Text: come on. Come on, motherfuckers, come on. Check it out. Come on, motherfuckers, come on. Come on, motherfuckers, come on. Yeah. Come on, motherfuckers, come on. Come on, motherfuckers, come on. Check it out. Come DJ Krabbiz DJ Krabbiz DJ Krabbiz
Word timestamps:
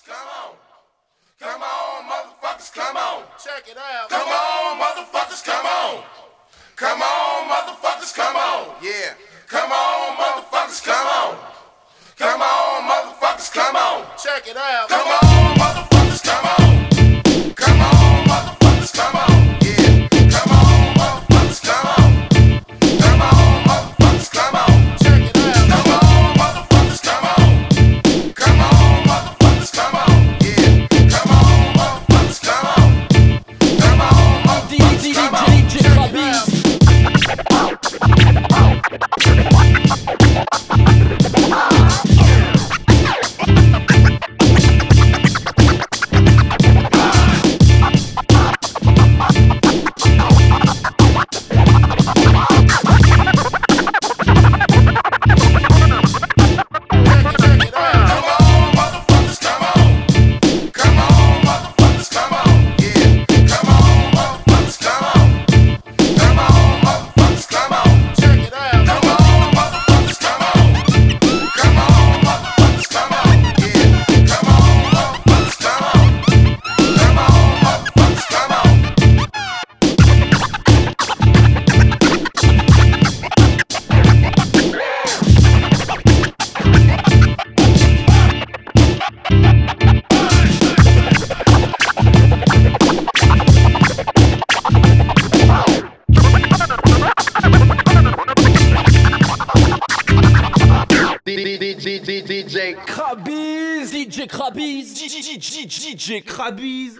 come 0.00 0.16
on. 0.16 0.56
Come 1.38 1.60
on, 1.60 2.04
motherfuckers, 2.08 2.72
come 2.72 2.96
on. 2.96 3.24
Check 3.36 3.68
it 3.68 3.76
out. 3.76 4.08
Come 4.08 4.28
on, 4.28 4.78
motherfuckers, 4.80 5.44
come 5.44 5.66
on. 5.66 6.04
Come 6.76 7.02
on, 7.02 7.48
motherfuckers, 7.48 8.14
come 8.14 8.36
on. 8.36 8.74
Yeah. 8.80 9.12
Come 9.48 9.70
on, 9.70 10.16
motherfuckers, 10.16 10.82
come 10.84 11.06
on. 11.06 11.36
Come 12.16 12.40
on, 12.40 12.88
motherfuckers, 12.88 13.52
come 13.52 13.76
on. 13.76 14.06
Check 14.16 14.48
it 14.48 14.56
out. 14.56 14.88
Come 14.88 15.01
DJ 101.82 102.76
Krabbiz 102.86 103.90
DJ 103.90 104.28
Krabbiz 104.28 104.94
DJ 104.94 106.22
Krabbiz 106.22 106.96